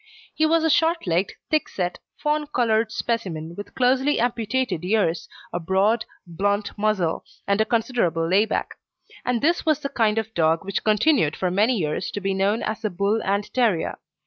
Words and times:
He 0.33 0.47
was 0.47 0.63
a 0.63 0.69
short 0.71 1.05
legged, 1.05 1.35
thick 1.51 1.69
set, 1.69 1.99
fawn 2.17 2.47
coloured 2.47 2.91
specimen, 2.91 3.53
with 3.55 3.75
closely 3.75 4.19
amputated 4.19 4.83
ears, 4.83 5.29
a 5.53 5.59
broad 5.59 6.05
blunt 6.25 6.75
muzzle, 6.75 7.23
and 7.47 7.61
a 7.61 7.65
considerable 7.65 8.27
lay 8.27 8.45
back; 8.45 8.73
and 9.23 9.41
this 9.43 9.63
was 9.63 9.81
the 9.81 9.89
kind 9.89 10.17
of 10.17 10.33
dog 10.33 10.65
which 10.65 10.83
continued 10.83 11.35
for 11.35 11.51
many 11.51 11.77
years 11.77 12.09
to 12.13 12.19
be 12.19 12.33
known 12.33 12.63
as 12.63 12.81
the 12.81 12.89
Bull 12.89 13.21
and 13.23 13.53
terrier. 13.53 13.99